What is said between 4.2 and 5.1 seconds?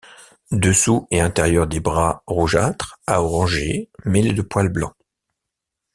de poils blancs.